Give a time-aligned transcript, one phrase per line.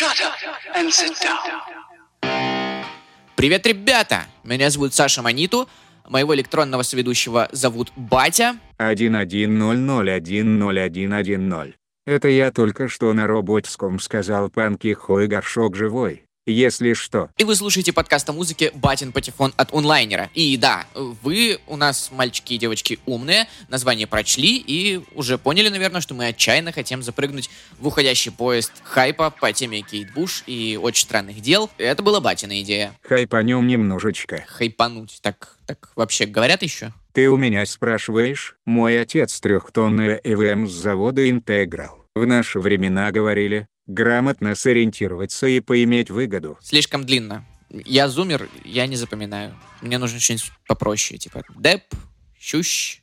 [0.00, 0.32] Shut up
[0.74, 1.44] and sit down.
[3.36, 4.24] Привет, ребята!
[4.44, 5.68] Меня зовут Саша Маниту.
[6.08, 8.56] Моего электронного соведущего зовут Батя.
[8.78, 11.74] 110010110.
[12.06, 16.24] Это я только что на роботском сказал панки хой горшок живой.
[16.50, 17.30] Если что.
[17.38, 20.30] И вы слушаете подкаст о музыке «Батин патефон» от онлайнера.
[20.34, 26.00] И да, вы у нас, мальчики и девочки, умные, название прочли и уже поняли, наверное,
[26.00, 31.06] что мы отчаянно хотим запрыгнуть в уходящий поезд хайпа по теме Кейт Буш и очень
[31.06, 31.70] странных дел.
[31.78, 32.94] Это была Батина идея.
[33.02, 34.44] Хайпанем немножечко.
[34.48, 35.20] Хайпануть.
[35.22, 36.92] Так, так вообще говорят еще?
[37.12, 38.56] Ты у меня спрашиваешь?
[38.66, 42.00] Мой отец трехтонная ЭВМ с завода «Интеграл».
[42.14, 46.58] В наши времена говорили, грамотно сориентироваться и поиметь выгоду.
[46.62, 47.46] Слишком длинно.
[47.70, 49.56] Я зумер, я не запоминаю.
[49.80, 51.82] Мне нужно что-нибудь попроще, типа деп,
[52.38, 53.02] щущ,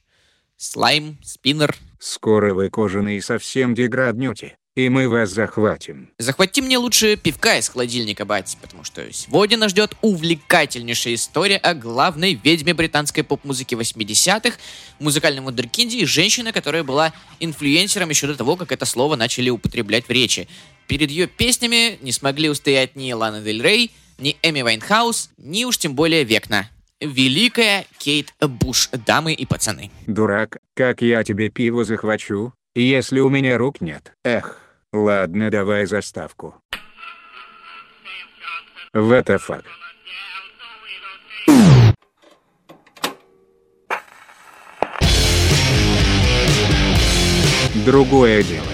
[0.58, 1.76] слайм, спиннер.
[2.00, 6.08] Скоро вы кожаные совсем деграднете, и мы вас захватим.
[6.20, 11.74] Захвати мне лучше пивка из холодильника, бать, потому что сегодня нас ждет увлекательнейшая история о
[11.74, 14.56] главной ведьме британской поп-музыки 80-х,
[15.00, 20.08] музыкальном вундеркинде и женщина, которая была инфлюенсером еще до того, как это слово начали употреблять
[20.08, 20.48] в речи.
[20.86, 25.80] Перед ее песнями не смогли устоять ни Лана Дель Рей, ни Эми Вайнхаус, ни уж
[25.80, 26.70] тем более Векна.
[27.02, 29.90] Великая Кейт Буш, дамы и пацаны.
[30.06, 34.14] Дурак, как я тебе пиво захвачу, если у меня рук нет?
[34.24, 36.56] Эх, ладно, давай заставку.
[38.94, 39.66] What the fuck?
[47.86, 48.68] Другое дело.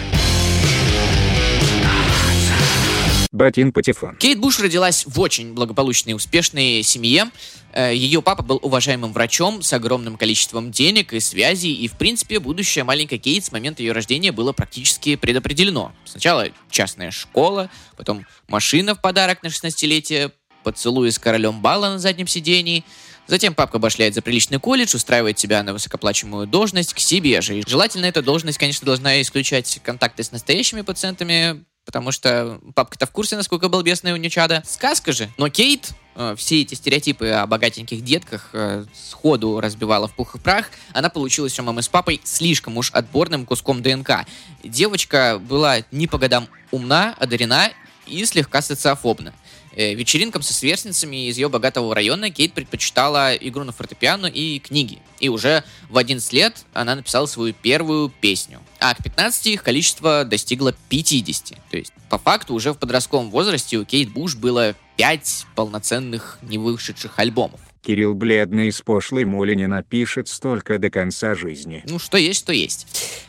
[3.32, 4.16] Батин Патефон.
[4.18, 7.26] Кейт Буш родилась в очень благополучной и успешной семье.
[7.74, 12.40] Э, Ее папа был уважаемым врачом с огромным количеством денег и связей, и, в принципе,
[12.40, 15.92] будущее маленькой Кейт с момента ее рождения было практически предопределено.
[16.06, 20.32] Сначала частная школа, потом машина в подарок на 16-летие,
[20.64, 22.84] поцелуи с королем бала на заднем сидении,
[23.26, 27.58] Затем папка башляет за приличный колледж, устраивает тебя на высокоплачиваемую должность к себе же.
[27.58, 33.12] И желательно эта должность, конечно, должна исключать контакты с настоящими пациентами, потому что папка-то в
[33.12, 34.64] курсе, насколько балбесная у нее чада.
[34.66, 35.30] Сказка же.
[35.38, 40.40] Но Кейт э, все эти стереотипы о богатеньких детках э, сходу разбивала в пух и
[40.40, 40.70] прах.
[40.94, 44.26] Она получилась у мамы с папой слишком уж отборным куском ДНК.
[44.64, 47.72] Девочка была не по годам умна, одарена
[48.08, 49.34] и слегка социофобна.
[49.76, 55.00] Э, вечеринкам со сверстницами из ее богатого района Кейт предпочитала игру на фортепиано и книги.
[55.20, 58.62] И уже в 11 лет она написала свою первую песню.
[58.80, 61.58] А к 15 их количество достигло 50.
[61.72, 67.18] То есть, по факту, уже в подростковом возрасте у Кейт Буш было 5 полноценных невышедших
[67.18, 67.60] альбомов.
[67.84, 71.84] Кирилл бледный с пошлой мули не напишет столько до конца жизни.
[71.86, 72.88] Ну, что есть, то есть.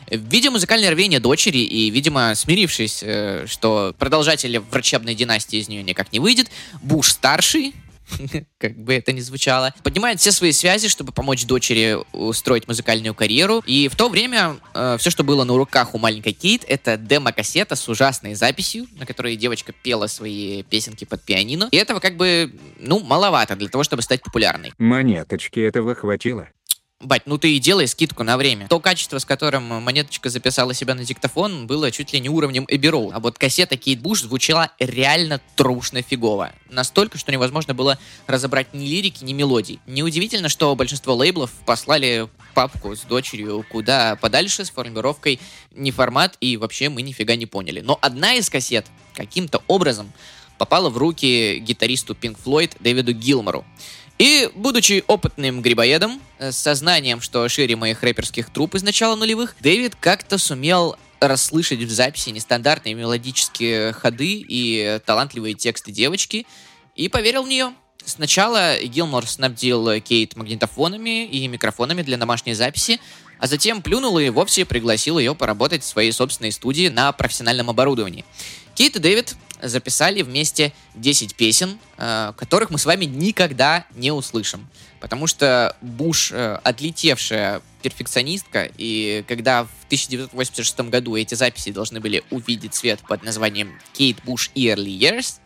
[0.09, 6.13] Видя музыкальное рвение дочери и, видимо, смирившись, э, что продолжателя врачебной династии из нее никак
[6.13, 6.49] не выйдет,
[6.81, 7.73] Буш-старший,
[8.57, 13.63] как бы это ни звучало, поднимает все свои связи, чтобы помочь дочери устроить музыкальную карьеру.
[13.65, 17.75] И в то время э, все, что было на руках у маленькой Кейт, это демо-кассета
[17.75, 21.69] с ужасной записью, на которой девочка пела свои песенки под пианино.
[21.71, 24.73] И этого как бы, ну, маловато для того, чтобы стать популярной.
[24.77, 26.49] Монеточки этого хватило.
[27.05, 28.67] Бать, ну ты и делай скидку на время.
[28.67, 32.85] То качество, с которым монеточка записала себя на диктофон, было чуть ли не уровнем Эбби.
[32.85, 36.53] А вот кассета Кейт Буш звучала реально трушно фигово.
[36.69, 39.79] Настолько, что невозможно было разобрать ни лирики, ни мелодий.
[39.87, 45.39] Неудивительно, что большинство лейблов послали папку с дочерью куда подальше с формулировкой
[45.71, 47.81] «не формат» и вообще мы нифига не поняли.
[47.81, 48.85] Но одна из кассет
[49.15, 50.13] каким-то образом
[50.57, 53.65] попала в руки гитаристу Pink Floyd Дэвиду Гилмору.
[54.17, 59.55] И, будучи опытным грибоедом, э, с сознанием, что шире моих рэперских труп из начала нулевых,
[59.59, 66.45] Дэвид как-то сумел расслышать в записи нестандартные мелодические ходы и талантливые тексты девочки,
[66.95, 67.73] и поверил в нее.
[68.05, 72.99] Сначала Гилмор снабдил Кейт магнитофонами и микрофонами для домашней записи,
[73.39, 78.23] а затем плюнул и вовсе пригласил ее поработать в своей собственной студии на профессиональном оборудовании.
[78.75, 84.67] Кейт и Дэвид записали вместе 10 песен, э, которых мы с вами никогда не услышим.
[84.99, 92.23] Потому что Буш э, отлетевшая перфекционистка, и когда в 1986 году эти записи должны были
[92.31, 95.44] увидеть свет под названием Кейт Буш Early Years, э,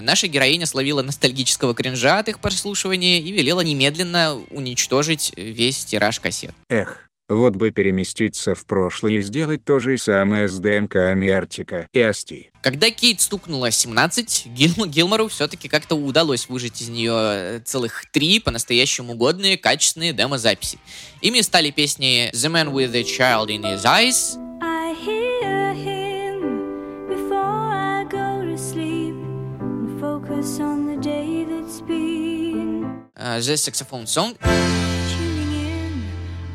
[0.00, 6.54] наша героиня словила ностальгического кринжа от их прослушивания и велела немедленно уничтожить весь тираж кассет.
[6.68, 12.00] Эх, вот бы переместиться в прошлое и сделать то же самое с ДНК Артика и
[12.00, 12.50] Асти.
[12.60, 18.38] Когда Кейт стукнула 17, Гил Гилмору все-таки как-то удалось выжать из нее э, целых три
[18.38, 20.78] по-настоящему годные, качественные демо-записи.
[21.22, 24.36] Ими стали песни The Man with a Child in His Eyes,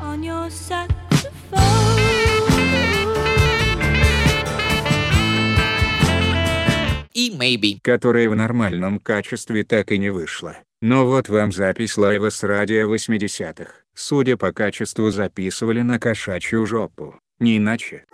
[0.00, 0.98] on your saxophone.
[7.14, 7.78] и Maybe.
[7.82, 10.58] которая в нормальном качестве так и не вышла.
[10.82, 13.70] Но вот вам запись лайва с радио 80-х.
[13.94, 17.18] Судя по качеству записывали на кошачью жопу.
[17.40, 18.04] Не иначе.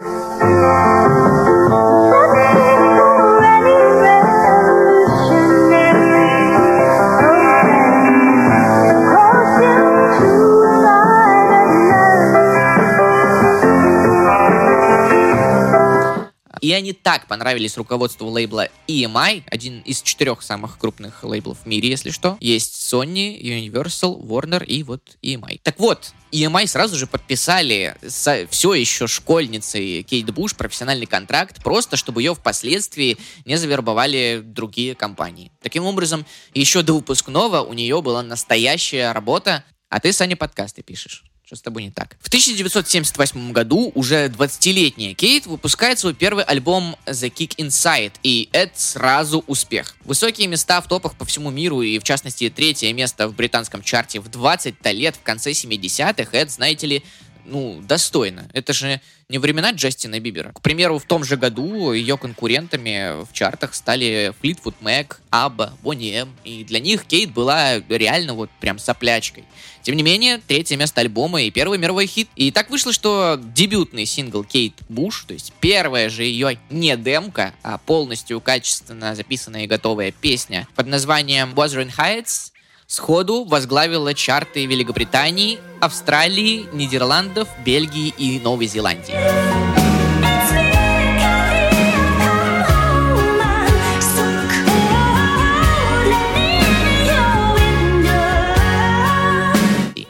[16.64, 21.90] И они так понравились руководству лейбла EMI, один из четырех самых крупных лейблов в мире,
[21.90, 22.38] если что.
[22.40, 25.60] Есть Sony, Universal, Warner и вот EMI.
[25.62, 31.98] Так вот, EMI сразу же подписали с все еще школьницей Кейт Буш профессиональный контракт, просто
[31.98, 35.52] чтобы ее впоследствии не завербовали другие компании.
[35.60, 36.24] Таким образом,
[36.54, 41.24] еще до выпускного у нее была настоящая работа, а ты, Саня, подкасты пишешь.
[41.46, 42.16] Что с тобой не так?
[42.22, 48.72] В 1978 году уже 20-летняя Кейт выпускает свой первый альбом The Kick Inside, и это
[48.80, 49.94] сразу успех.
[50.04, 54.20] Высокие места в топах по всему миру, и в частности третье место в британском чарте
[54.20, 57.04] в 20 лет в конце 70-х, это, знаете ли,
[57.44, 58.48] ну, достойно.
[58.52, 60.52] Это же не времена Джастина Бибера.
[60.52, 66.14] К примеру, в том же году ее конкурентами в чартах стали Fleetwood Mac, Абба, Бонни
[66.14, 66.34] М.
[66.44, 69.44] И для них Кейт была реально вот прям соплячкой.
[69.82, 72.28] Тем не менее, третье место альбома и первый мировой хит.
[72.36, 77.54] И так вышло, что дебютный сингл Кейт Буш, то есть первая же ее не демка,
[77.62, 82.53] а полностью качественно записанная и готовая песня под названием Wuthering Heights
[82.86, 89.14] сходу возглавила чарты Великобритании, Австралии, Нидерландов, Бельгии и Новой Зеландии.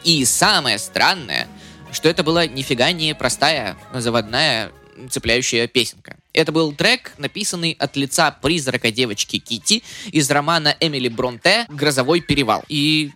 [0.04, 1.48] И самое странное,
[1.90, 4.70] что это была нифига не простая заводная
[5.08, 6.16] цепляющая песенка.
[6.34, 12.64] Это был трек, написанный от лица призрака девочки Кити из романа Эмили Бронте «Грозовой перевал».
[12.68, 13.12] И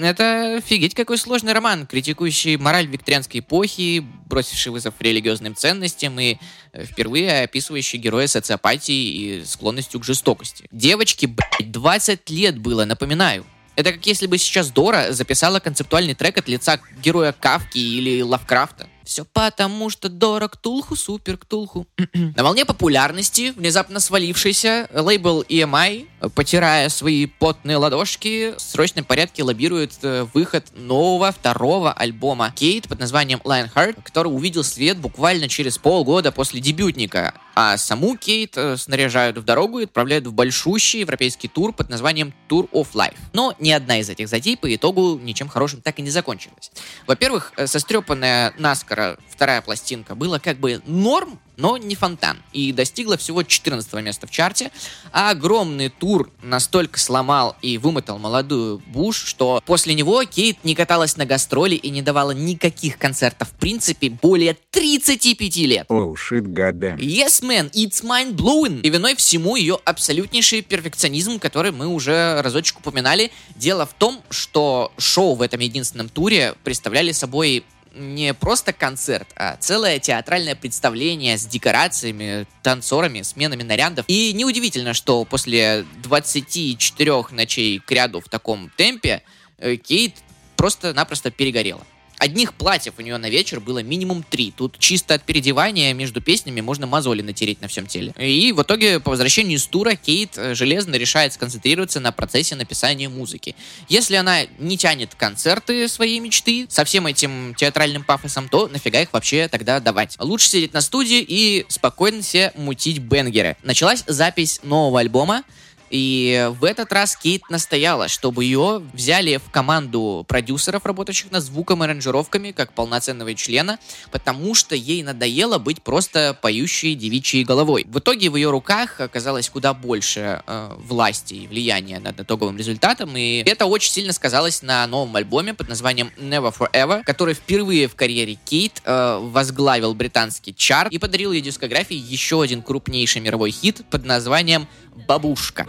[0.00, 6.36] это офигеть какой сложный роман, критикующий мораль викторианской эпохи, бросивший вызов религиозным ценностям и
[6.72, 10.68] э, впервые описывающий героя социопатии и склонностью к жестокости.
[10.70, 13.44] Девочке, блядь, 20 лет было, напоминаю.
[13.74, 18.88] Это как если бы сейчас Дора записала концептуальный трек от лица героя Кавки или Лавкрафта.
[19.10, 21.84] Все потому, что Дора Ктулху, супер Ктулху.
[22.14, 29.98] На волне популярности, внезапно свалившийся, лейбл EMI, потирая свои потные ладошки, в срочном порядке лоббирует
[30.02, 36.30] э, выход нового второго альбома Кейт под названием Lionheart, который увидел свет буквально через полгода
[36.30, 37.34] после дебютника.
[37.62, 42.32] А саму Кейт э, снаряжают в дорогу и отправляют в большущий европейский тур под названием
[42.48, 43.18] Tour of Life.
[43.34, 46.72] Но ни одна из этих затей по итогу ничем хорошим так и не закончилась.
[47.06, 52.38] Во-первых, э, сострепанная наскоро вторая пластинка была как бы норм, но не фонтан.
[52.52, 54.70] И достигла всего 14 места в чарте.
[55.12, 61.16] А огромный тур настолько сломал и вымотал молодую Буш, что после него Кейт не каталась
[61.16, 65.86] на гастроли и не давала никаких концертов в принципе более 35 лет.
[65.88, 66.96] Оу, шит, гадэм.
[66.96, 68.80] Yes, man, it's mind blowing.
[68.80, 73.30] И виной всему ее абсолютнейший перфекционизм, который мы уже разочек упоминали.
[73.56, 79.56] Дело в том, что шоу в этом единственном туре представляли собой не просто концерт, а
[79.56, 84.04] целое театральное представление с декорациями, танцорами, сменами нарядов.
[84.08, 89.22] И неудивительно, что после 24 ночей к ряду в таком темпе
[89.58, 90.14] э, Кейт
[90.56, 91.84] просто-напросто перегорела.
[92.20, 94.52] Одних платьев у нее на вечер было минимум три.
[94.54, 98.12] Тут чисто от переодевания между песнями можно мозоли натереть на всем теле.
[98.18, 103.08] И в итоге по возвращению из тура Кейт э, железно решает сконцентрироваться на процессе написания
[103.08, 103.56] музыки.
[103.88, 109.14] Если она не тянет концерты своей мечты со всем этим театральным пафосом, то нафига их
[109.14, 110.16] вообще тогда давать?
[110.20, 113.56] Лучше сидеть на студии и спокойно себе мутить бенгеры.
[113.62, 115.42] Началась запись нового альбома,
[115.90, 121.82] и в этот раз Кейт настояла, чтобы ее взяли в команду продюсеров, работающих над звуком
[121.82, 123.78] и аранжировками, как полноценного члена,
[124.12, 127.84] потому что ей надоело быть просто поющей девичьей головой.
[127.88, 133.16] В итоге в ее руках оказалось куда больше э, власти и влияния над итоговым результатом,
[133.16, 137.96] и это очень сильно сказалось на новом альбоме под названием Never Forever, который впервые в
[137.96, 143.82] карьере Кейт э, возглавил британский чарт и подарил ей дискографии еще один крупнейший мировой хит
[143.90, 144.68] под названием
[145.06, 145.66] «Бабушка».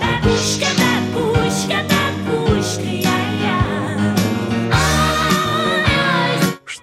[0.00, 0.75] Бабушка,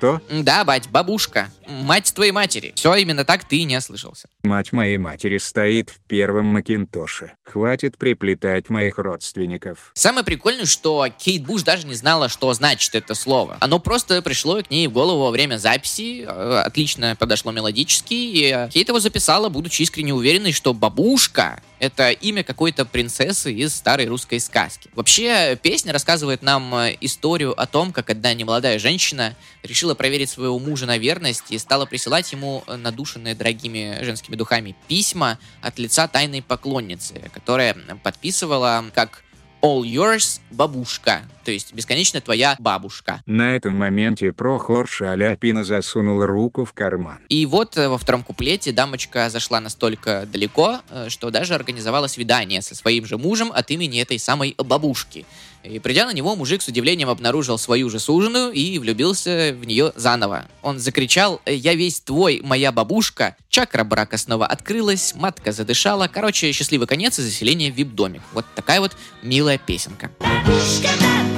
[0.03, 0.21] Что?
[0.29, 1.49] Да, бать, бабушка.
[1.65, 2.73] Мать твоей матери.
[2.75, 4.27] Все именно так ты не ослышался.
[4.43, 7.31] Мать моей матери стоит в первом Макинтоше.
[7.45, 9.91] Хватит приплетать моих родственников.
[9.93, 13.55] Самое прикольное, что Кейт Буш даже не знала, что значит это слово.
[13.61, 18.69] Оно просто пришло к ней в голову во время записи, э, отлично подошло мелодически, и
[18.71, 24.39] Кейт его записала, будучи искренне уверенной, что бабушка— это имя какой-то принцессы из старой русской
[24.39, 24.89] сказки.
[24.95, 30.59] Вообще, песня рассказывает нам э, историю о том, как одна немолодая женщина решила проверить своего
[30.59, 36.07] мужа на верность и стала присылать ему э, надушенные дорогими женскими духами письма от лица
[36.07, 39.23] тайной поклонницы, которая подписывала как
[39.63, 41.21] All yours, бабушка.
[41.43, 43.21] То есть бесконечно твоя бабушка.
[43.25, 47.19] На этом моменте Прохор Шаляпина засунул руку в карман.
[47.29, 52.61] И вот э, во втором куплете дамочка зашла настолько далеко, э, что даже организовала свидание
[52.61, 55.25] со своим же мужем от имени этой самой бабушки.
[55.63, 59.93] И придя на него, мужик с удивлением обнаружил свою же суженую и влюбился в нее
[59.95, 60.45] заново.
[60.61, 66.09] Он закричал «Я весь твой, моя бабушка!» Чакра брака снова открылась, матка задышала.
[66.11, 68.21] Короче, счастливый конец и заселение в вип-домик.
[68.33, 70.11] Вот такая вот милая песенка.
[70.19, 71.32] Бабушка, бабушка.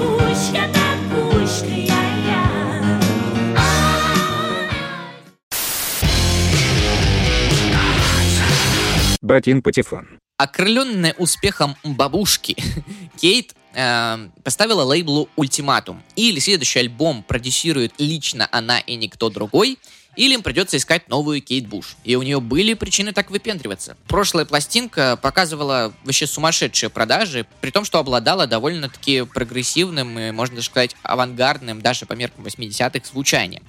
[9.25, 10.07] Батин Патефон.
[10.37, 12.55] Окрыленная успехом бабушки,
[13.19, 16.03] Кейт э, поставила лейблу ультиматум.
[16.15, 19.79] Или следующий альбом продюсирует лично она и никто другой,
[20.15, 21.95] или им придется искать новую Кейт Буш.
[22.03, 23.97] И у нее были причины так выпендриваться.
[24.07, 30.67] Прошлая пластинка показывала вообще сумасшедшие продажи, при том, что обладала довольно-таки прогрессивным и, можно даже
[30.67, 33.63] сказать, авангардным, даже по меркам 80-х, звучанием.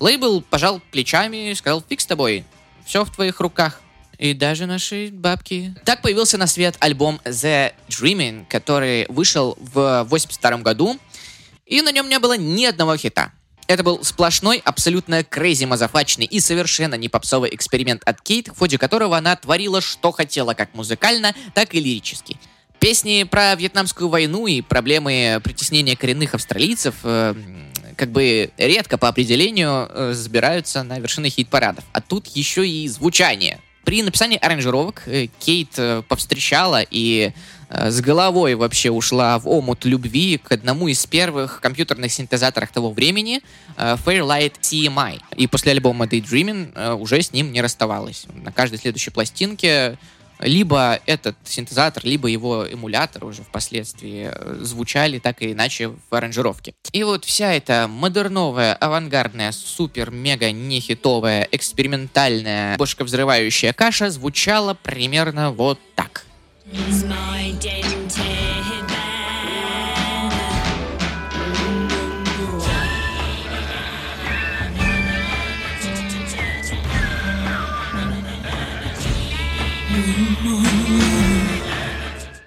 [0.00, 2.44] Лейбл пожал плечами и сказал, фиг с тобой,
[2.84, 3.80] все в твоих руках.
[4.18, 5.74] И даже наши бабки.
[5.84, 10.98] Так появился на свет альбом The Dreaming, который вышел в 82 году,
[11.66, 13.32] и на нем не было ни одного хита.
[13.72, 18.76] Это был сплошной, абсолютно крейзи мазафачный и совершенно не попсовый эксперимент от Кейт, в ходе
[18.76, 22.36] которого она творила, что хотела, как музыкально, так и лирически.
[22.80, 27.34] Песни про Вьетнамскую войну и проблемы притеснения коренных австралийцев э,
[27.96, 31.84] как бы редко по определению э, забираются на вершины хит-парадов.
[31.94, 33.58] А тут еще и звучание.
[33.84, 37.32] При написании аранжировок э, Кейт э, повстречала и
[37.72, 43.40] с головой вообще ушла в омут любви к одному из первых компьютерных синтезаторов того времени
[43.76, 45.20] э, Fairlight CMI.
[45.36, 48.26] И после альбома Daydreaming э, уже с ним не расставалась.
[48.34, 49.98] На каждой следующей пластинке
[50.42, 56.74] либо этот синтезатор, либо его эмулятор уже впоследствии э, звучали так или иначе в аранжировке.
[56.92, 66.26] И вот вся эта модерновая, авангардная, супер-мега-нехитовая, экспериментальная, бошковзрывающая каша звучала примерно вот так.
[66.70, 68.61] It's my dented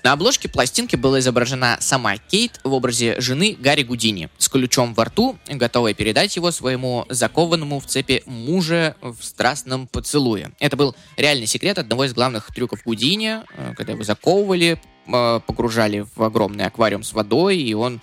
[0.06, 5.06] На обложке пластинки была изображена сама Кейт в образе жены Гарри Гудини с ключом во
[5.06, 10.52] рту, готовая передать его своему закованному в цепи мужа в страстном поцелуе.
[10.60, 16.06] Это был реальный секрет одного из главных трюков Гудини, э, когда его заковывали, э, погружали
[16.16, 18.00] в огромный аквариум с водой, и он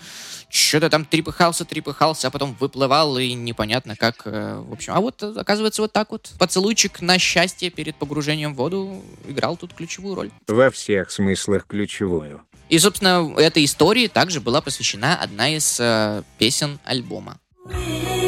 [0.52, 4.92] что-то там трепыхался, трепыхался, а потом выплывал, и непонятно как, э, в общем.
[4.94, 6.32] А вот, э, оказывается, вот так вот.
[6.38, 10.30] Поцелуйчик на счастье перед погружением в воду играл тут ключевую роль.
[10.46, 12.42] Во всех смыслах ключевую.
[12.68, 17.38] И, собственно, этой истории также была посвящена одна из э, песен альбома.
[17.64, 18.21] With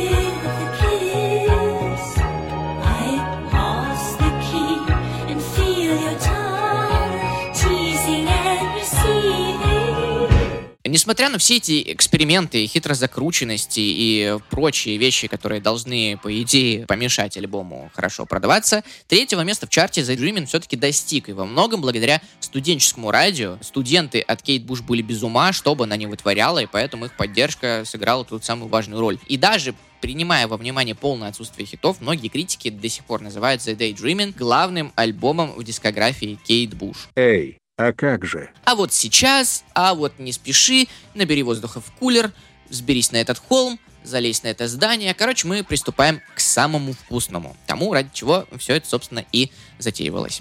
[10.94, 17.90] Несмотря на все эти эксперименты, хитрозакрученности и прочие вещи, которые должны, по идее, помешать альбому
[17.94, 23.10] хорошо продаваться, третьего места в чарте The Dreaming все-таки достиг, и во многом благодаря студенческому
[23.10, 23.58] радио.
[23.60, 27.16] Студенты от Кейт Буш были без ума, что бы она ни вытворяла, и поэтому их
[27.16, 29.18] поддержка сыграла тут самую важную роль.
[29.26, 33.76] И даже принимая во внимание полное отсутствие хитов, многие критики до сих пор называют The
[33.76, 37.08] Daydreaming главным альбомом в дискографии Кейт Буш.
[37.16, 38.50] Эй, а как же?
[38.64, 42.32] А вот сейчас, а вот не спеши, набери воздуха в кулер,
[42.68, 45.12] взберись на этот холм, залезь на это здание.
[45.12, 47.56] Короче, мы приступаем к самому вкусному.
[47.66, 50.40] Тому, ради чего все это, собственно, и затеивалось.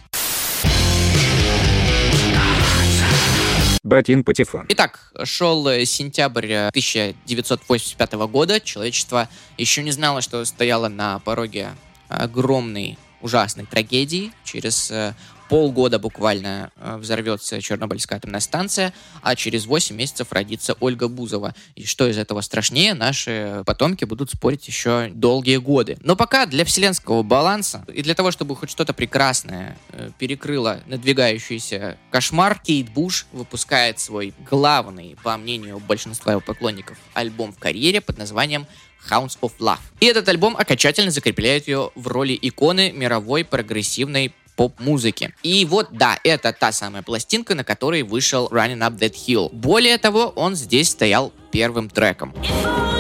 [3.82, 4.66] Батин Патефон.
[4.70, 8.62] Итак, шел э, сентябрь э, 1985 года.
[8.62, 11.72] Человечество еще не знало, что стояло на пороге
[12.08, 14.32] огромной ужасной трагедии.
[14.44, 15.16] Через э,
[15.54, 18.92] полгода буквально э, взорвется Чернобыльская атомная станция,
[19.22, 21.54] а через 8 месяцев родится Ольга Бузова.
[21.76, 26.00] И что из этого страшнее, наши потомки будут спорить еще долгие годы.
[26.02, 31.98] Но пока для вселенского баланса и для того, чтобы хоть что-то прекрасное э, перекрыло надвигающийся
[32.10, 38.18] кошмар, Кейт Буш выпускает свой главный, по мнению большинства его поклонников, альбом в карьере под
[38.18, 38.66] названием
[39.08, 39.78] Hounds of Love.
[40.00, 45.34] И этот альбом окончательно закрепляет ее в роли иконы мировой прогрессивной поп-музыки.
[45.44, 49.50] И вот, да, это та самая пластинка, на которой вышел Running Up That Hill.
[49.52, 52.34] Более того, он здесь стоял первым треком.
[52.44, 52.93] If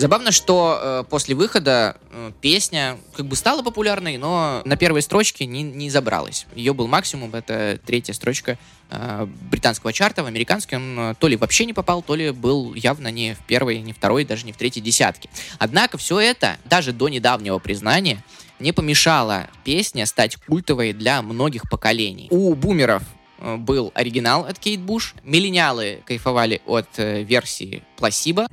[0.00, 5.44] Забавно, что э, после выхода э, песня как бы стала популярной, но на первой строчке
[5.44, 6.46] не, не забралась.
[6.54, 8.56] Ее был максимум, это третья строчка
[8.88, 10.22] э, британского чарта.
[10.22, 13.80] В американский он то ли вообще не попал, то ли был явно не в первой,
[13.80, 15.28] не второй, даже не в третьей десятке.
[15.58, 18.24] Однако все это, даже до недавнего признания,
[18.58, 22.26] не помешало песне стать культовой для многих поколений.
[22.30, 23.02] У бумеров
[23.36, 28.46] э, был оригинал от Кейт Буш, миллениалы кайфовали от э, версии Пласиба,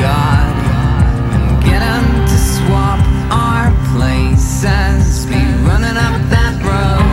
[0.00, 0.52] God.
[1.36, 7.04] And get him to swap our places, be running up that road,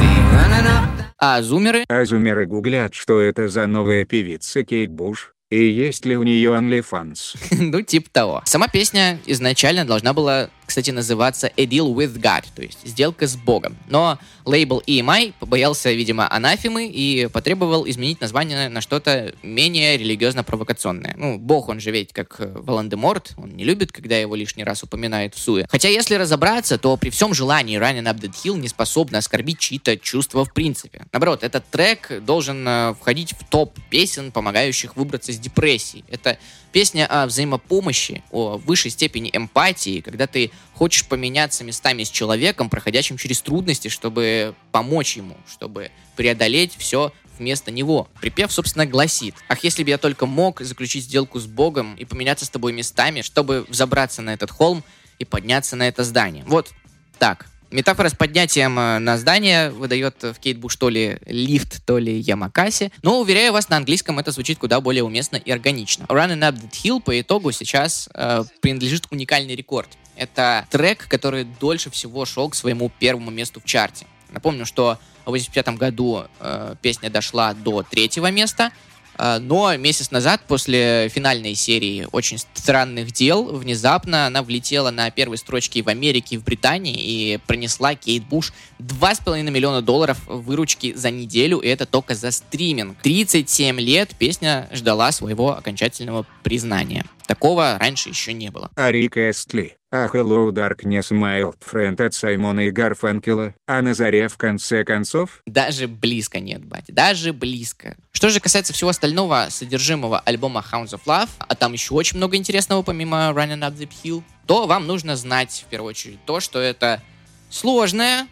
[0.00, 1.84] be running up that а зумеры?
[1.88, 7.36] Азумеры гуглят, что это за новая певица Кейт Буш, и есть ли у нее OnlyFans.
[7.50, 8.42] ну, типа того.
[8.46, 13.36] Сама песня изначально должна была, кстати, называться A Deal with God, то есть сделка с
[13.36, 13.76] Богом.
[13.88, 21.14] Но лейбл EMI побоялся, видимо, анафемы и потребовал изменить название на что-то менее религиозно-провокационное.
[21.16, 24.84] Ну, Бог, он же ведь как э, Волан-де-Морт, он не любит, когда его лишний раз
[24.84, 25.66] упоминают в суе.
[25.68, 29.96] Хотя, если разобраться, то при всем желании Running Up That Hill не способна оскорбить чьи-то
[29.96, 31.06] чувства в принципе.
[31.12, 36.04] Наоборот, этот трек должен э, входить в топ песен, помогающих выбраться из депрессии.
[36.08, 36.38] Это
[36.72, 43.16] песня о взаимопомощи, о высшей степени эмпатии, когда ты хочешь поменяться местами с человеком, проходящим
[43.16, 48.08] через трудности, чтобы помочь ему, чтобы преодолеть все вместо него.
[48.20, 52.44] Припев, собственно, гласит, «Ах, если бы я только мог заключить сделку с Богом и поменяться
[52.44, 54.84] с тобой местами, чтобы взобраться на этот холм
[55.18, 56.44] и подняться на это здание».
[56.46, 56.70] Вот
[57.18, 57.46] так.
[57.70, 62.18] Метафора с поднятием э, на здание выдает в Кейт Буш то ли лифт, то ли
[62.18, 62.90] Ямакаси.
[63.02, 66.04] Но, уверяю вас, на английском это звучит куда более уместно и органично.
[66.04, 69.88] Running Up That Hill по итогу сейчас э, принадлежит уникальный рекорд.
[70.20, 74.06] Это трек, который дольше всего шел к своему первому месту в чарте.
[74.30, 78.70] Напомню, что в 1985 году э, песня дошла до третьего места,
[79.16, 85.38] э, но месяц назад, после финальной серии «Очень странных дел», внезапно она влетела на первые
[85.38, 91.10] строчки в Америке и в Британии и принесла Кейт Буш 2,5 миллиона долларов выручки за
[91.10, 92.98] неделю, и это только за стриминг.
[93.00, 97.06] 37 лет песня ждала своего окончательного признания.
[97.26, 98.70] Такого раньше еще не было.
[98.74, 103.94] А Рик Эстли, а Hello Darkness My Old Friend от Саймона и Гарфанкела, а на
[103.94, 105.42] заре в конце концов?
[105.46, 106.92] Даже близко нет, батя.
[106.92, 107.96] Даже близко.
[108.12, 112.36] Что же касается всего остального содержимого альбома Hounds of Love, а там еще очень много
[112.36, 116.60] интересного помимо Running Up the Hill, то вам нужно знать, в первую очередь, то, что
[116.60, 117.02] это
[117.50, 118.28] сложная,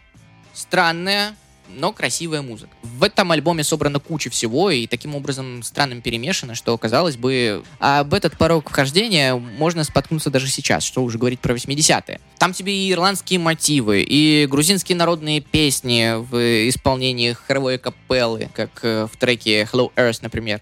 [0.54, 1.34] странная,
[1.68, 2.70] но красивая музыка.
[2.83, 8.14] В этом альбоме собрана куча всего, и таким образом странным перемешано, что, казалось бы, об
[8.14, 12.20] этот порог вхождения можно споткнуться даже сейчас, что уже говорить про 80-е.
[12.38, 19.07] Там тебе и ирландские мотивы, и грузинские народные песни в исполнении хоровой капеллы, как э,
[19.12, 20.61] в треке Hello Earth, например.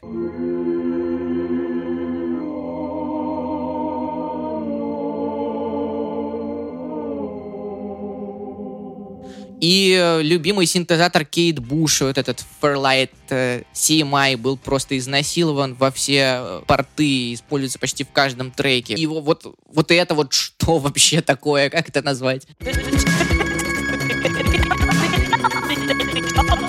[9.61, 15.91] И э, любимый синтезатор Кейт Буш, вот этот Fairlight э, CMI, был просто изнасилован во
[15.91, 18.95] все э, порты, используется почти в каждом треке.
[18.95, 22.47] И вот, вот это вот что вообще такое, как это назвать?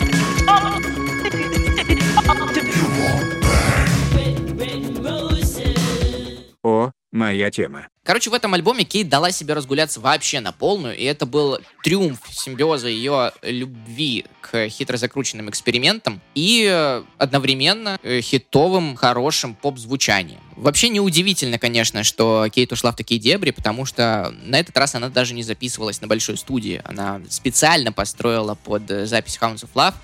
[7.18, 7.88] моя тема.
[8.04, 12.20] Короче, в этом альбоме Кейт дала себе разгуляться вообще на полную, и это был триумф
[12.32, 20.40] симбиоза ее любви к хитро закрученным экспериментам и э, одновременно э, хитовым, хорошим поп-звучанием.
[20.56, 25.10] Вообще неудивительно, конечно, что Кейт ушла в такие дебри, потому что на этот раз она
[25.10, 26.82] даже не записывалась на большой студии.
[26.86, 29.96] Она специально построила под э, запись Hounds of Love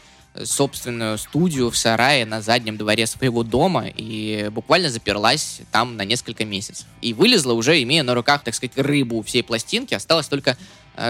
[0.43, 6.43] собственную студию в сарае на заднем дворе своего дома и буквально заперлась там на несколько
[6.45, 6.87] месяцев.
[7.01, 9.93] И вылезла уже, имея на руках, так сказать, рыбу всей пластинки.
[9.93, 10.57] Осталось только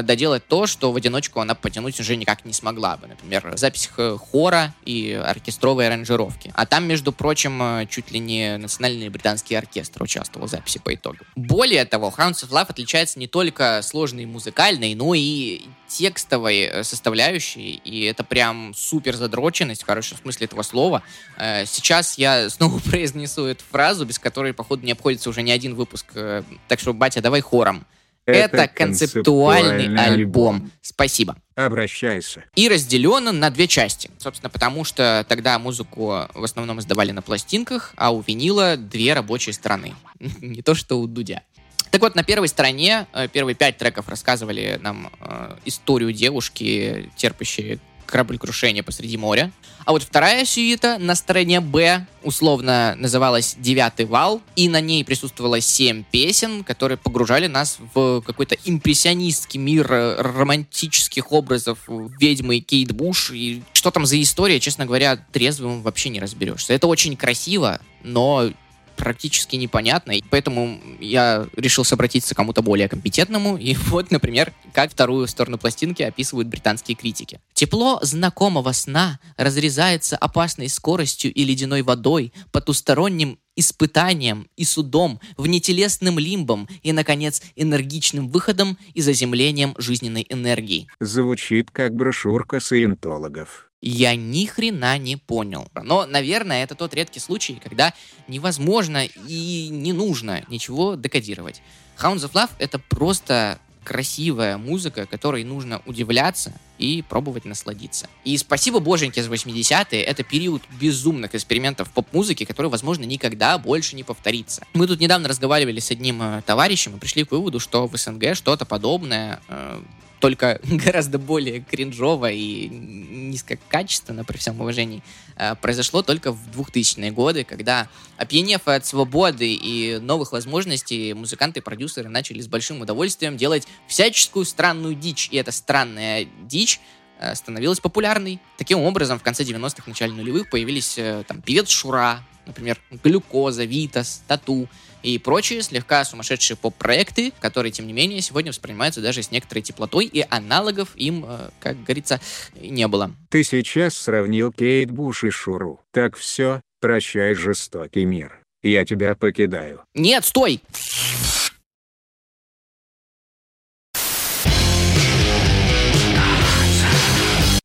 [0.03, 3.07] доделать то, что в одиночку она потянуть уже никак не смогла бы.
[3.07, 3.89] Например, запись
[4.31, 6.51] хора и оркестровые аранжировки.
[6.55, 10.93] А там, между прочим, э, чуть ли не национальный британский оркестр участвовал в записи по
[10.93, 11.17] итогу.
[11.35, 17.73] Более того, Hounds of Love отличается не только сложной музыкальной, но и текстовой э, составляющей,
[17.83, 21.03] и это прям супер задроченность в хорошем смысле этого слова.
[21.37, 25.75] Э, Сейчас я снова произнесу эту фразу, без которой, походу, не обходится уже ни один
[25.75, 26.07] выпуск.
[26.15, 27.85] Э, Так что, батя, давай хором.
[28.25, 30.71] Это, концептуальный альбом.
[30.81, 31.37] Спасибо.
[31.55, 32.45] Обращайся.
[32.55, 34.09] И разделен он на две части.
[34.17, 39.53] Собственно, потому что тогда музыку в основном издавали на пластинках, а у винила две рабочие
[39.53, 39.93] стороны.
[40.19, 41.43] Не то, что у Дудя.
[41.91, 47.79] Так вот, на первой стороне э, первые пять треков рассказывали нам э, историю девушки, терпящей
[48.13, 49.51] кораблекрушение посреди моря.
[49.85, 55.59] А вот вторая сюита на стороне Б условно называлась «Девятый вал», и на ней присутствовало
[55.61, 61.79] семь песен, которые погружали нас в какой-то импрессионистский мир э, романтических образов
[62.19, 63.31] ведьмы Кейт Буш.
[63.31, 66.73] И что там за история, честно говоря, трезвым вообще не разберешься.
[66.73, 68.51] Это очень красиво, но
[68.95, 74.91] практически непонятно, и поэтому я решил обратиться к кому-то более компетентному, и вот, например, как
[74.91, 77.39] вторую сторону пластинки описывают британские критики.
[77.53, 86.67] Тепло знакомого сна разрезается опасной скоростью и ледяной водой, потусторонним испытанием и судом, внетелесным лимбом
[86.81, 90.87] и, наконец, энергичным выходом и заземлением жизненной энергии.
[90.99, 93.69] Звучит как брошюрка саентологов.
[93.85, 95.67] Я ни хрена не понял.
[95.75, 97.93] Но, наверное, это тот редкий случай, когда
[98.29, 101.61] невозможно и не нужно ничего декодировать.
[102.01, 108.09] Hounds of Love— это просто красивая музыка, которой нужно удивляться и пробовать насладиться.
[108.23, 113.95] И спасибо боженьке за 80-е, это период безумных экспериментов в поп-музыке, который, возможно, никогда больше
[113.95, 114.65] не повторится.
[114.73, 118.35] Мы тут недавно разговаривали с одним э, товарищем и пришли к выводу, что в СНГ
[118.35, 119.81] что-то подобное э,
[120.23, 125.03] только гораздо более кринжово и низкокачественно, при всем уважении,
[125.35, 131.61] э, произошло только в 2000-е годы, когда, опьянев от свободы и новых возможностей, музыканты и
[131.61, 135.27] продюсеры начали с большим удовольствием делать всяческую странную дичь.
[135.29, 136.79] И эта странная дичь
[137.19, 138.39] э, становилась популярной.
[138.57, 144.23] Таким образом, в конце 90-х, начале нулевых появились э, там певец Шура, например, Глюкоза, Витас,
[144.25, 144.69] Тату
[145.03, 150.05] и прочие слегка сумасшедшие поп-проекты, которые, тем не менее, сегодня воспринимаются даже с некоторой теплотой,
[150.05, 152.19] и аналогов им, э, как говорится,
[152.55, 153.11] не было.
[153.29, 155.81] Ты сейчас сравнил Кейт Буш и Шуру.
[155.91, 158.39] Так все, прощай жестокий мир.
[158.63, 159.83] Я тебя покидаю.
[159.93, 160.61] Нет, стой!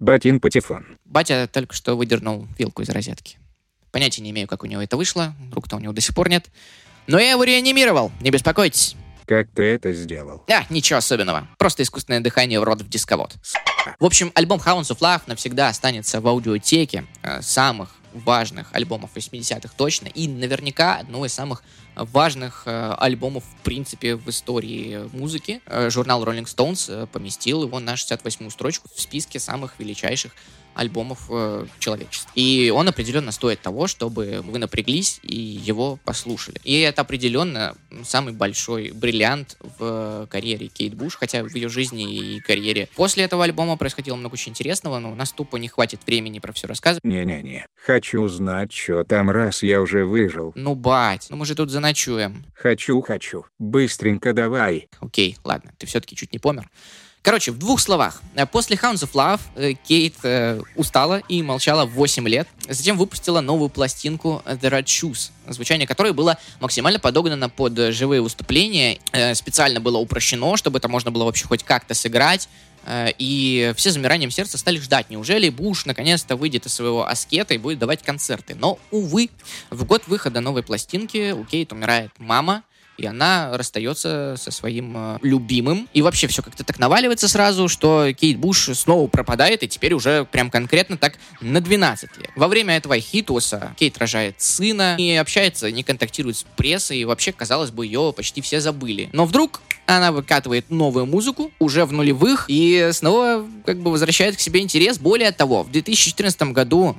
[0.00, 0.86] Батин Патефон.
[1.04, 3.38] Батя только что выдернул вилку из розетки.
[3.90, 5.34] Понятия не имею, как у него это вышло.
[5.52, 6.48] Рук-то у него до сих пор нет.
[7.08, 8.94] Но я его реанимировал, не беспокойтесь.
[9.24, 10.44] Как ты это сделал?
[10.50, 11.48] А, ничего особенного.
[11.56, 13.34] Просто искусственное дыхание в рот в дисковод.
[13.98, 19.72] В общем, альбом Hounds of Love навсегда останется в аудиотеке э, самых важных альбомов 80-х
[19.76, 20.08] точно.
[20.08, 21.62] И наверняка одного из самых
[21.96, 25.60] важных э, альбомов, в принципе, в истории музыки.
[25.66, 30.32] Э, журнал Rolling Stones э, поместил его на 68-ю строчку в списке самых величайших
[30.78, 32.30] альбомов э, человечества.
[32.36, 36.60] И он определенно стоит того, чтобы вы напряглись и его послушали.
[36.62, 42.40] И это определенно самый большой бриллиант в карьере Кейт Буш, хотя в ее жизни и
[42.40, 46.38] карьере после этого альбома происходило много очень интересного, но у нас тупо не хватит времени
[46.38, 47.02] про все рассказывать.
[47.02, 47.66] Не-не-не.
[47.84, 50.52] Хочу знать, что там, раз я уже выжил.
[50.54, 52.44] Ну, бать, ну мы же тут заночуем.
[52.54, 53.46] Хочу, хочу.
[53.58, 54.88] Быстренько давай.
[55.00, 56.70] Окей, ладно, ты все-таки чуть не помер.
[57.22, 58.22] Короче, в двух словах.
[58.36, 62.48] Э, После Hounds of Love э, Кейт э, устала и молчала 8 лет.
[62.68, 68.22] Затем выпустила новую пластинку э, The Red Shoes, звучание которой было максимально подогнано под живые
[68.22, 68.98] выступления.
[69.12, 72.48] Э, Специально было упрощено, чтобы это можно было вообще хоть как-то сыграть.
[72.86, 77.58] Э, И все замиранием сердца стали ждать, неужели Буш наконец-то выйдет из своего аскета и
[77.58, 78.54] будет давать концерты.
[78.54, 79.28] Но, увы,
[79.70, 82.62] в год выхода новой пластинки у Кейт умирает мама,
[82.98, 85.88] и она расстается со своим э, любимым.
[85.94, 90.24] И вообще все как-то так наваливается сразу, что Кейт Буш снова пропадает, и теперь уже
[90.24, 92.30] прям конкретно так на 12 лет.
[92.34, 97.32] Во время этого хитуса Кейт рожает сына, не общается, не контактирует с прессой, и вообще,
[97.32, 99.08] казалось бы, ее почти все забыли.
[99.12, 104.40] Но вдруг она выкатывает новую музыку, уже в нулевых, и снова как бы возвращает к
[104.40, 104.98] себе интерес.
[104.98, 106.96] Более того, в 2014 году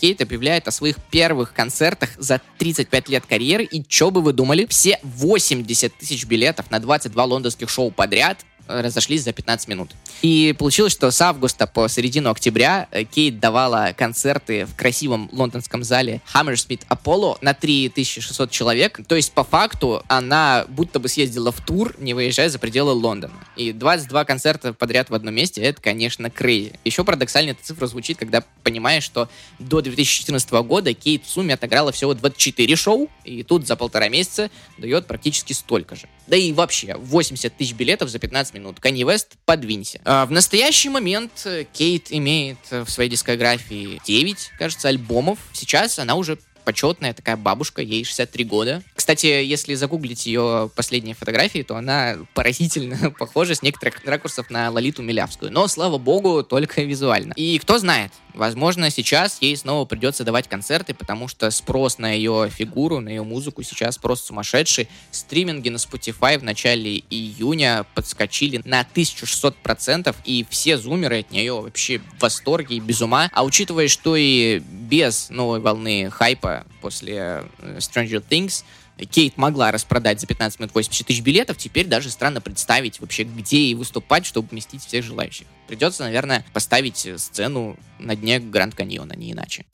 [0.00, 4.66] Кейт объявляет о своих первых концертах за 35 лет карьеры, и что бы вы думали?
[4.66, 9.90] Все 80 тысяч билетов на 22 лондонских шоу подряд разошлись за 15 минут.
[10.22, 15.84] И получилось, что с августа по середину октября э, Кейт давала концерты в красивом лондонском
[15.84, 19.00] зале Hammersmith Apollo на 3600 человек.
[19.06, 23.34] То есть, по факту, она будто бы съездила в тур, не выезжая за пределы Лондона.
[23.56, 26.72] И 22 концерта подряд в одном месте, это, конечно, crazy.
[26.84, 29.28] Еще парадоксально эта цифра звучит, когда понимаешь, что
[29.58, 34.50] до 2014 года Кейт в сумме отыграла всего 24 шоу, и тут за полтора месяца
[34.76, 36.08] дает практически столько же.
[36.26, 38.57] Да и вообще, 80 тысяч билетов за 15 минут.
[38.80, 40.00] Канни Вест, подвинься.
[40.04, 45.38] А в настоящий момент э, Кейт имеет э, в своей дискографии 9, кажется, альбомов.
[45.52, 48.82] Сейчас она уже почетная такая бабушка, ей 63 года.
[48.94, 55.02] Кстати, если загуглить ее последние фотографии, то она поразительно похожа с некоторых ракурсов на Лолиту
[55.02, 55.50] Милявскую.
[55.50, 57.32] Но, слава богу, только визуально.
[57.36, 62.48] И кто знает, возможно, сейчас ей снова придется давать концерты, потому что спрос на ее
[62.50, 64.88] фигуру, на ее музыку сейчас просто сумасшедший.
[65.10, 71.98] Стриминги на Spotify в начале июня подскочили на 1600%, и все зумеры от нее вообще
[71.98, 73.28] в восторге и без ума.
[73.32, 78.64] А учитывая, что и без новой волны хайпа после э, Stranger Things,
[79.06, 83.64] Кейт могла распродать за 15 минут 80 тысяч билетов, теперь даже странно представить вообще, где
[83.64, 85.46] ей выступать, чтобы вместить всех желающих.
[85.66, 89.64] Придется, наверное, поставить э, сцену на дне Гранд Каньона, не иначе.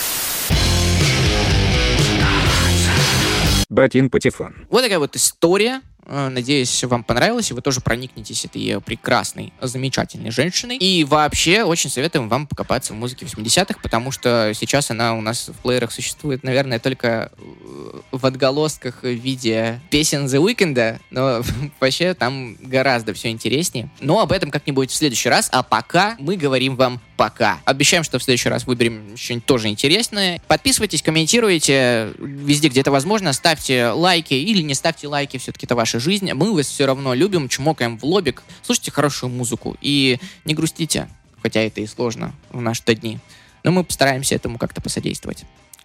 [3.68, 4.66] Батин Патефон.
[4.70, 5.82] Вот такая вот история.
[6.06, 10.76] Э, Надеюсь, вам понравилось, и вы тоже проникнетесь этой э, прекрасной, замечательной женщиной.
[10.76, 15.48] И вообще, очень советуем вам покопаться в музыке 80-х, потому что сейчас она у нас
[15.48, 21.42] в плеерах существует, наверное, только э, в отголосках в виде песен The Weeknd, но
[21.80, 23.88] вообще там гораздо все интереснее.
[24.00, 27.60] Но об этом как-нибудь в следующий раз, а пока мы говорим вам пока.
[27.64, 30.40] Обещаем, что в следующий раз выберем что-нибудь тоже интересное.
[30.48, 36.04] Подписывайтесь, комментируйте везде, где это возможно, ставьте лайки или не ставьте лайки, все-таки это ваша
[36.04, 36.32] жизнь.
[36.32, 41.08] Мы вас все равно любим, чмокаем в лобик, слушайте хорошую музыку и не грустите,
[41.40, 43.18] хотя это и сложно в наши дни.
[43.62, 45.44] Но мы постараемся этому как-то посодействовать.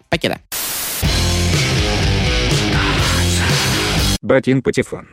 [0.10, 0.40] Покеда.
[4.22, 5.10] Батин Патефон.